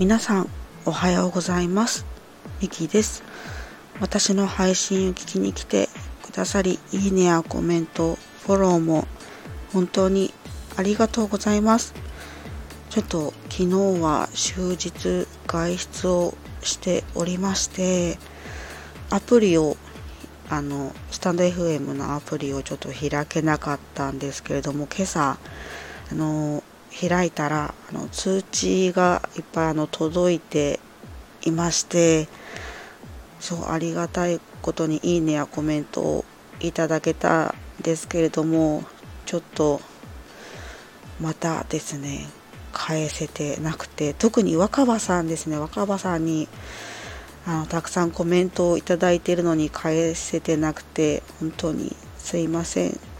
[0.00, 0.48] 皆さん
[0.86, 2.04] おはようございます。
[2.60, 3.22] ミキです。
[4.00, 5.88] 私の配信を聞きに来て
[6.24, 9.06] くださりいいねやコメントフォローも
[9.72, 10.34] 本当に
[10.76, 11.94] ありがとうございます。
[12.90, 18.18] ちょっと昨日は終日外出をしておりまして
[19.10, 19.76] アプリを
[20.50, 25.38] あのスタンド FM のアプリをちょっと開けなかったんですけれども今朝
[26.10, 26.64] あの
[27.00, 30.78] 開いたらあの通知がいっぱいあの届いて
[31.44, 32.28] いまして
[33.40, 36.24] そうありがたいことにいいねやコメントを
[36.60, 38.84] いただけたんですけれども
[39.26, 39.80] ちょっと
[41.20, 42.26] またですね
[42.72, 46.48] 返せてなくて特に若葉さんですね若葉さんに
[47.46, 53.13] あのたくさんコメントをいただいているのに返せてなくて本当にすいません。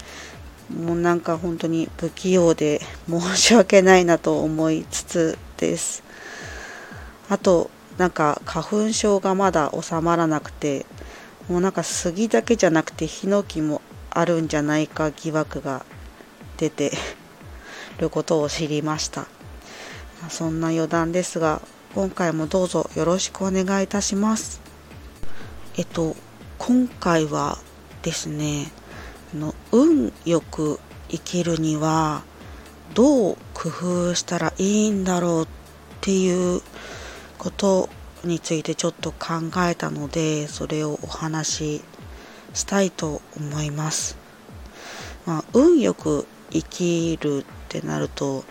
[0.70, 6.02] もうなんか本当に不器用で申し訳ないなと思いつつです。
[7.28, 10.84] あとなんか花粉症がまだ収まらなくて
[11.48, 15.84] もうなんか杉だけじゃなくてヒノキもあるんじゃないか疑惑が
[16.56, 16.92] 出て
[17.98, 19.26] ることを知りました。
[20.30, 21.60] そんな余談ですが
[21.94, 24.60] 今回もどうぞよろしくお願いいたします。
[25.76, 26.16] えっと
[26.58, 27.58] 今回は
[28.02, 28.72] ですね
[29.34, 32.22] の運よく生きるには
[32.94, 35.46] どう工夫したらいいんだろうっ
[36.00, 36.60] ていう
[37.38, 37.88] こと
[38.24, 41.84] についてちょっと考えたのでそれをお話し
[42.54, 44.16] したいと思います。
[45.26, 48.44] まあ、運よく生きるってなると、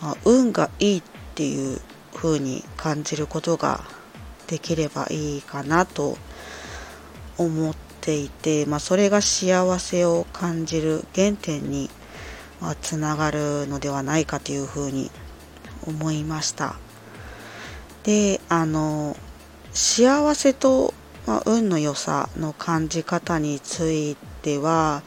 [0.00, 1.02] まあ、運がいいっ
[1.34, 1.80] ていう
[2.14, 3.82] 風に感じることが
[4.46, 6.16] できればいいかなと
[7.36, 11.90] 思ってていて、まあ、それが幸せを感じる原点に、
[12.60, 15.10] まつながるのではないかというふうに
[15.86, 16.76] 思いました。
[18.02, 19.16] であの
[19.72, 20.94] 幸せと、
[21.26, 25.02] まあ、運の良さの感じ方については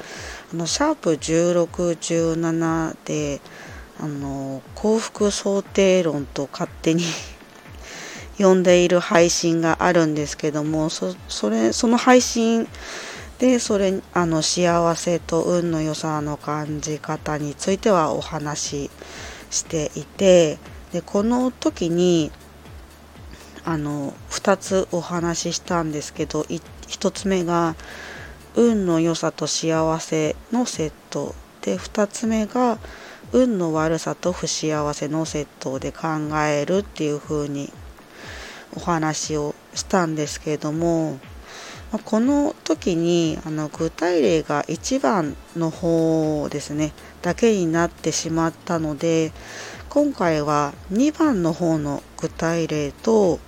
[0.53, 3.41] あのシャープ1617で
[3.99, 7.03] あの幸福想定論と勝手に
[8.37, 12.67] 呼んでいる配信があるんですけどもそそれその配信
[13.39, 18.91] でそれあの幸せと運の良さの感じ方についてはお話し
[19.49, 20.57] していて
[20.91, 22.31] でこの時に
[23.65, 27.75] あの2つお話ししたんですけど1つ目が
[28.55, 32.77] 運の良さと幸せのセットで2つ目が
[33.31, 36.07] 運の悪さと不幸せのセットで考
[36.45, 37.71] えるっていう風に
[38.75, 41.19] お話をしたんですけれども
[42.05, 46.91] この時にあの具体例が1番の方ですね
[47.21, 49.31] だけになってしまったので
[49.89, 53.39] 今回は2番の方の具体例と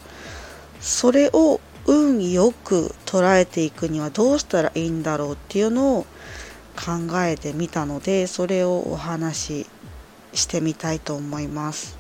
[0.80, 6.06] それを運よく捉えていくにはどうしたらいいんだろうっていうのを
[6.76, 9.68] 考えてみたのでそれをお話し
[10.34, 11.98] してみたいと思います。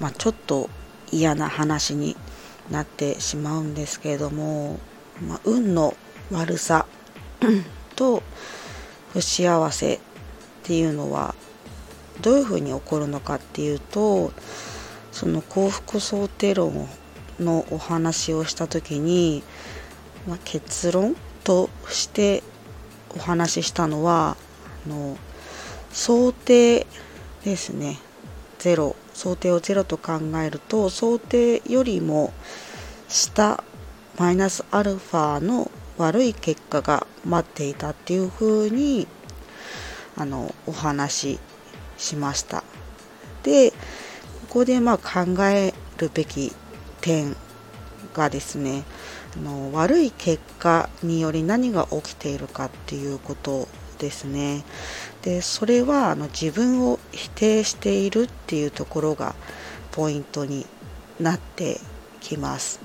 [0.00, 0.70] まあ、ちょっと
[1.12, 2.16] 嫌な話に
[2.70, 4.78] なってしまうんですけれども、
[5.26, 5.94] まあ、運の
[6.30, 6.86] 悪さ
[7.96, 8.22] と
[9.12, 10.00] 不幸せっ
[10.62, 11.34] ていうのは
[12.20, 14.32] どういうふうに起こるのかっていうと
[15.12, 16.88] その幸福想定論
[17.40, 19.42] のお話をした時に、
[20.26, 22.42] まあ、結論として
[23.16, 24.36] お話ししたのは
[24.86, 25.16] あの
[25.90, 26.86] 想定
[27.44, 27.98] ですね。
[28.58, 32.32] ゼロ想定をゼロと考えると想定よりも
[33.08, 33.62] 下
[34.18, 39.06] マイナスアルファの悪い結果が待っていたっていうふうに
[40.16, 41.38] あのお話し
[41.96, 42.64] しました。
[43.42, 43.76] でこ
[44.50, 46.52] こでまあ考えるべき
[47.00, 47.36] 点
[48.14, 48.84] がですね
[49.36, 53.68] あの悪い結果により何が起きているかっていうこと
[53.98, 54.64] ですね。
[55.22, 59.34] でそれはあの自分を否定しているっていうところが
[59.90, 60.66] ポイントに
[61.18, 61.80] なって
[62.20, 62.80] きます。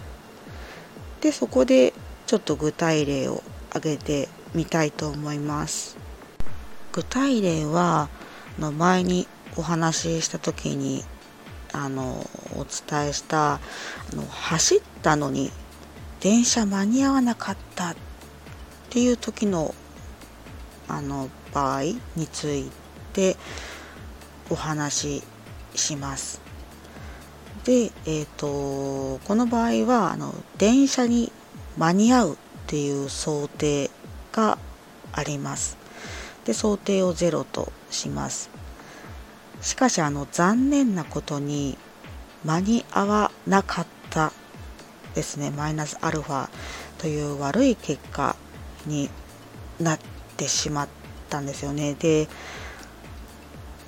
[1.21, 1.94] でそこで
[2.25, 5.97] ちょっと具体例を挙げてみたいと思います。
[6.91, 8.09] 具体例は
[8.59, 11.03] の前にお話しした時に
[11.71, 13.59] あのお伝えしたあ
[14.13, 15.51] の走ったのに
[16.19, 17.95] 電車間に合わなかったっ
[18.89, 19.74] ていう時の
[20.88, 21.83] あの場合
[22.15, 22.69] につい
[23.13, 23.38] て
[24.50, 25.23] お話し
[25.75, 26.41] します。
[27.63, 31.31] で、えーと、この場合はあの電車に
[31.77, 33.89] 間に合うっていう想定
[34.31, 34.57] が
[35.11, 35.77] あります。
[36.45, 38.49] で想定を0とします。
[39.61, 41.77] しかしあの残念なことに
[42.44, 44.33] 間に合わなかった
[45.15, 46.49] ですねマイナスアルファ
[46.97, 48.35] という悪い結果
[48.85, 49.09] に
[49.79, 49.99] なっ
[50.35, 50.88] てしまっ
[51.33, 52.27] たんですよねで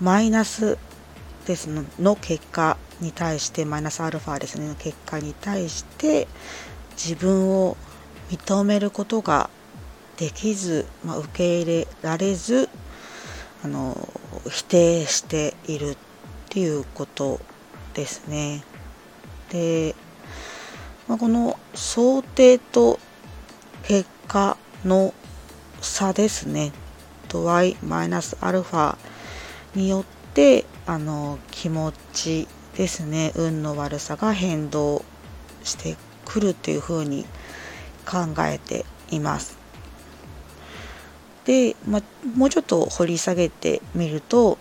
[0.02, 0.78] マイナス
[1.46, 1.70] です
[2.00, 6.28] の結果に対してマイナスアルファですねの結果に対して
[6.98, 7.78] 自分を
[8.32, 9.50] 認めることが
[10.18, 12.70] できず、まあ、受け入れられず
[13.64, 13.96] あの
[14.50, 15.98] 否定しているっ
[16.50, 17.40] ていうこと
[17.94, 18.64] ですね。
[19.50, 19.96] で、
[21.08, 23.00] まあ、この想定と
[23.84, 25.14] 結果の
[25.82, 26.72] 差ですね。
[27.28, 28.98] 度合いマイナスアルファ
[29.76, 35.04] によってあの気持ちですね運の悪さが変動
[35.64, 35.96] して
[36.26, 37.26] くるというふうに
[38.06, 39.58] 考えています。
[41.46, 42.02] で、ま
[42.36, 44.58] もうちょっと掘り下げてみると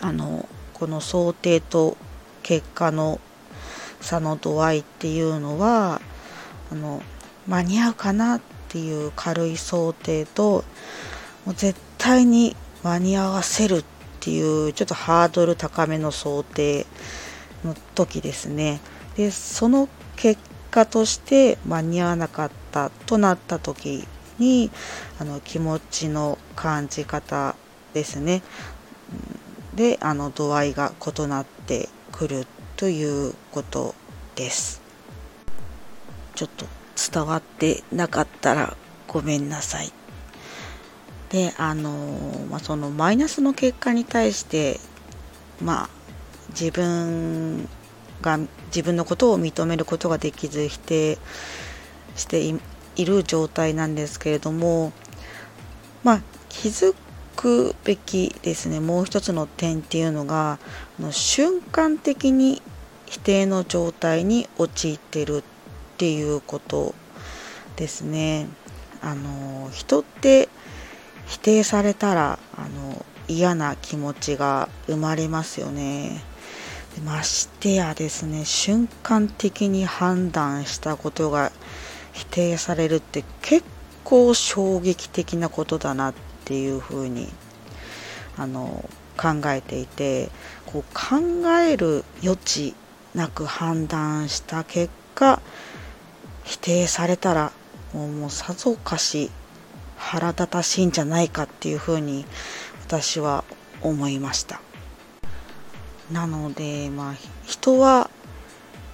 [0.00, 1.96] あのこの想定と
[2.42, 3.20] 結果の
[4.00, 6.00] 差の度合いっていうのは
[6.70, 7.02] あの
[7.46, 10.64] 間に合うかなってていう軽い想定と
[11.46, 13.84] もう絶対に間に合わせるっ
[14.18, 16.84] ていうちょっとハードル高めの想定
[17.64, 18.80] の時ですね。
[19.16, 20.42] でその結
[20.72, 24.08] 果として間に合わなかったとなった時
[24.40, 24.72] に
[25.20, 27.54] あの気持ちの感じ方
[27.92, 28.42] ですね。
[29.76, 33.94] であの度合いが異なってくるということ
[34.34, 34.82] です。
[36.34, 38.76] ちょっと伝わってなかったら
[39.08, 39.92] ごめんなさい。
[41.30, 44.78] であの、まあ、そのマイナスの結果に対して
[45.60, 45.88] まあ
[46.50, 47.68] 自分
[48.22, 51.18] が自分のことを認めることができず否定
[52.14, 52.54] して
[52.96, 54.92] いる状態なんですけれども
[56.04, 56.94] まあ気づ
[57.34, 58.78] くべきですね。
[58.80, 60.58] もう一つの点っていうのが
[61.00, 62.62] の瞬間的に
[63.06, 65.42] 否定の状態に陥ってるっ
[65.94, 66.94] っていうこと
[67.76, 68.48] ですね。
[69.00, 70.48] あの人って
[71.26, 76.20] 否定されたらあの嫌な気持ちが生まれますよね。
[77.04, 81.50] ましてやですね瞬間的に判断したことが
[82.12, 83.64] 否定されるって結
[84.04, 86.14] 構衝撃的なことだなっ
[86.44, 87.28] ていうふうに
[88.36, 90.30] あの考えていて
[90.66, 92.74] こう考える余地
[93.14, 95.40] なく判断した結果
[96.44, 97.52] 否定されたら
[97.92, 99.30] もうさぞかし
[99.96, 102.24] 腹立たしいんじゃないかっていうふうに
[102.86, 103.44] 私は
[103.80, 104.60] 思いました。
[106.12, 107.14] なのでまあ
[107.44, 108.10] 人は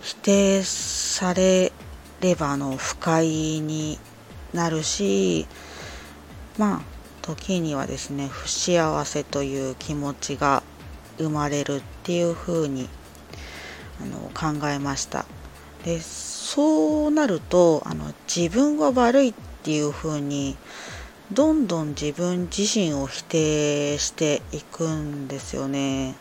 [0.01, 1.73] 否定され
[2.21, 3.99] ればの不快に
[4.53, 5.47] なるし
[6.57, 6.81] まあ
[7.23, 10.63] 時にはですね不幸せという気持ちが
[11.19, 12.89] 生まれるっていうふうに
[14.01, 15.27] あの考えました。
[15.85, 20.57] ですそうなるとあの自分は悪いっていうふうに
[21.33, 26.17] どんどん自分自身を否定していくんですよね。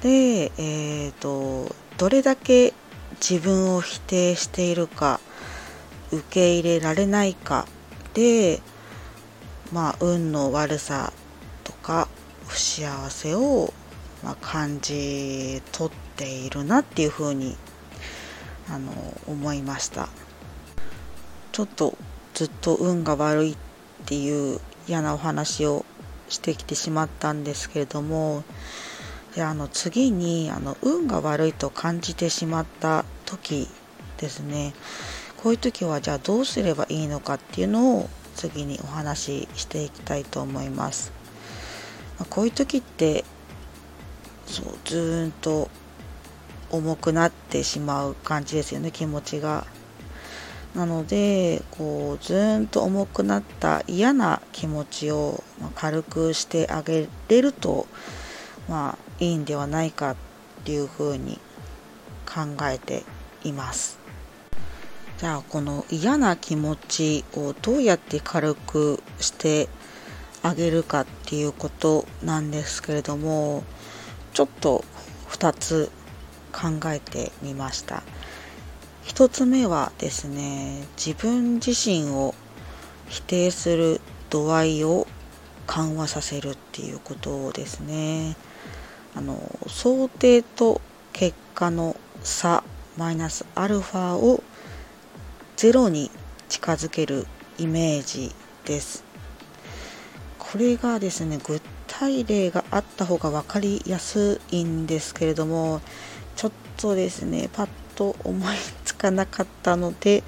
[0.00, 2.72] でえっ、ー、とどれだけ
[3.20, 5.20] 自分を否定しているか
[6.10, 7.66] 受け入れられないか
[8.14, 8.62] で
[9.70, 11.12] まあ運の悪さ
[11.62, 12.08] とか
[12.46, 13.74] 不幸せを、
[14.22, 17.54] ま、感じ取っているなっていうふうに
[18.68, 18.92] あの
[19.26, 20.08] 思いました。
[21.52, 21.96] ちょっと
[22.34, 23.56] ずっと運が悪いっ
[24.06, 25.84] ていう嫌なお話を
[26.28, 28.42] してきてしまったんですけれども
[29.34, 33.68] であの次にあの運が悪いと感じてしまった時
[34.18, 34.74] ですね。
[35.44, 41.12] こういう時はじゃあどうすればいいのかっていうのを次にお話ししていきたいと思います、
[42.18, 43.24] まあ、こういう時って
[44.46, 45.68] そうずーんと
[46.74, 49.66] 重くなってしまう感じですよね気持ちが。
[50.74, 55.44] なのでこうずーんと重くなった嫌な気持ちを
[55.76, 57.86] 軽くしてあげれると
[58.68, 60.16] まあいいんではないかっ
[60.64, 61.38] ていうふうに
[62.26, 63.04] 考えて
[63.44, 64.00] います。
[65.18, 69.68] じゃあこの嫌な気持ちをどうやって軽くして
[70.42, 73.62] あげるかっていうことなんですけれども
[74.32, 74.84] ちょっと
[75.30, 75.90] 2つ
[76.54, 78.02] 考えてみました。
[79.06, 82.34] 1つ目はですね自分自身を
[83.08, 85.06] 否定する度合いを
[85.66, 88.36] 緩和させるっていうことですね。
[89.14, 90.80] あの想定と
[91.12, 92.64] 結果の差
[92.96, 94.42] マイナスアルファを
[95.56, 96.10] ゼロに
[96.48, 97.26] 近づける
[97.58, 98.34] イメージ
[98.64, 99.04] です。
[100.38, 105.80] これがですね具体例があった方が分かりやすいんですけれども
[106.36, 110.22] ちょっとですねパッと思いつかなかったので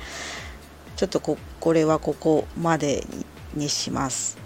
[0.97, 3.07] ちょっとここれはここまで
[3.55, 4.39] にします。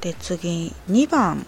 [0.00, 1.46] で次2番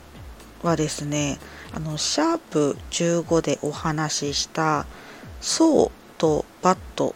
[0.62, 1.38] はですね
[1.72, 4.86] あのシャープ15でお話しした
[5.42, 7.14] 「ソー」と「バット」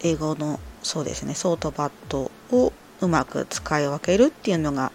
[0.00, 4.92] 英語のそうですね「ソー」と「バット」をうまく使い分けるっていうのが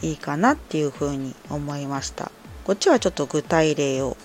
[0.00, 2.30] いいかなっていうふうに思いました
[2.64, 4.16] こっちはちょっと具体例を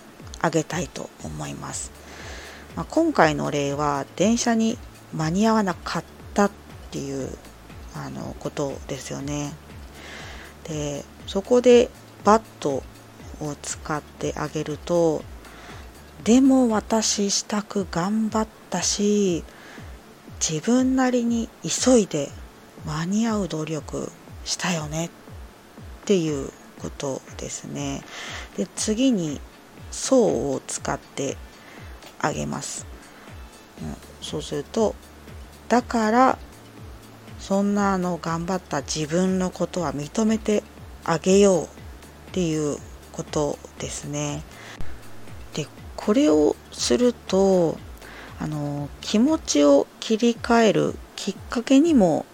[0.41, 1.91] 挙げたいと思います、
[2.75, 4.77] まあ、今回の例は電車に
[5.13, 6.51] 間に合わなかったっ
[6.91, 7.29] ていう
[7.95, 9.53] あのことですよね
[10.67, 11.89] でそこで
[12.23, 12.83] バット
[13.41, 15.23] を使ってあげると
[16.23, 19.43] でも私支度頑張ったし
[20.39, 22.29] 自分なりに急いで
[22.85, 24.11] 間に合う努力
[24.43, 25.09] したよねっ
[26.05, 28.01] ていうことですね。
[28.57, 29.39] で次に
[29.91, 31.37] 層を使って
[32.19, 32.85] あげます。
[33.81, 34.95] うん、そうすると
[35.69, 36.37] だから
[37.39, 40.63] そんなあの頑張った自分のことは認めて
[41.03, 41.67] あげようっ
[42.33, 42.77] ていう
[43.11, 44.43] ことですね。
[45.53, 47.77] でこれをすると
[48.39, 52.25] あの気持ちを切り替えるきっかけにも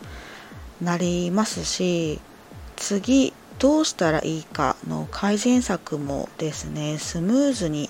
[0.81, 2.19] なりますし
[2.75, 7.89] 次どうしたらいいかの改善策もですねスムーズに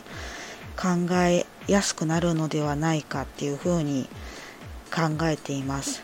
[0.78, 4.08] 考えやすくなるのではないかっていうふうに
[4.94, 6.04] 考えています。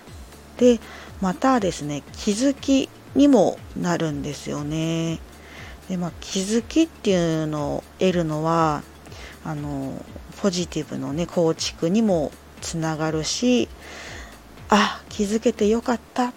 [0.58, 0.80] で
[1.22, 5.20] またですね気づきにもなるんですよね。
[5.90, 8.84] でまあ、気づきっていうのを得るのは
[9.44, 10.04] あの
[10.42, 13.68] ポジティブのね構築にもつながるし
[14.70, 16.34] あ気づけてよかったっ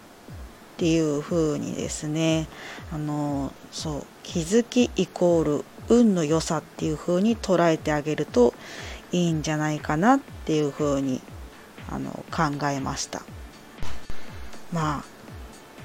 [0.76, 2.46] っていう風にですね
[2.92, 8.52] あのそう気づきイコール運の良さっていう風に捉えてあげると
[9.10, 11.22] いいんじゃないかなっていう風に
[11.88, 13.22] あの考えました。
[14.70, 15.04] まあ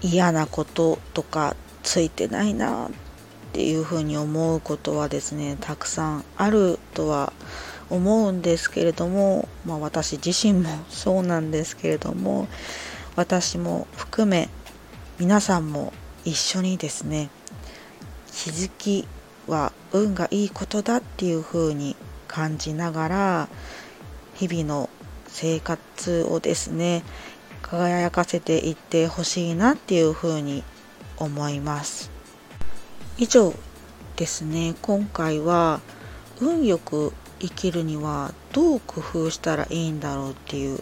[0.01, 2.91] 嫌なこととかついてないなっ
[3.53, 7.31] ていう風に思うことはですねたくさんあるとは
[7.89, 12.47] 思うんですけれども、まあ、私自身もそうなんですけれども
[13.15, 14.49] 私も含め
[15.21, 15.93] 皆さんも
[16.25, 17.29] 一緒にですね
[18.25, 19.07] 気づき
[19.45, 21.95] は運がいいことだっていう風に
[22.27, 23.49] 感じながら
[24.33, 24.89] 日々の
[25.27, 27.03] 生活をですね
[27.61, 30.63] 輝かせていってほしいなっていう風に
[31.17, 32.09] 思います。
[33.19, 33.53] 以上
[34.15, 35.81] ですね今回は
[36.39, 40.79] 運よく生きるにはどう工夫したらいいんだろうっていう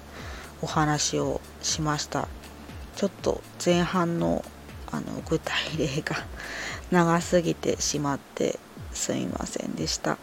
[0.62, 2.30] お話をしました。
[3.00, 4.44] ちょっと前半の
[4.92, 6.18] あの具体例が
[6.92, 8.60] 長すぎてしまって
[8.92, 10.12] すみませんでした。
[10.12, 10.18] あ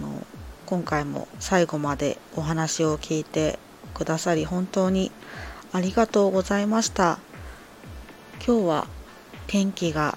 [0.00, 0.24] の
[0.66, 3.58] 今回も最後までお話を聞いて
[3.92, 5.10] くださり本当に
[5.72, 7.18] ありがとうございました。
[8.46, 8.86] 今日は
[9.48, 10.16] 天気が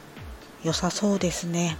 [0.63, 1.75] 良さそうですね。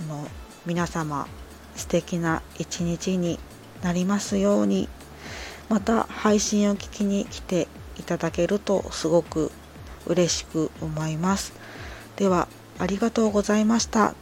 [0.00, 0.26] あの
[0.66, 1.28] 皆様
[1.76, 3.38] 素敵な一日に
[3.80, 4.88] なりますように。
[5.68, 9.50] また配信を聞きに来ていただけるとすごく
[10.06, 11.52] 嬉しく思います。
[12.16, 14.14] ではありがとうございました。